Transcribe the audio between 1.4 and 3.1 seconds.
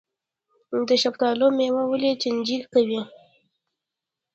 میوه ولې چینجي کوي؟